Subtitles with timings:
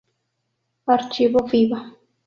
[0.95, 1.77] Archivo Fiba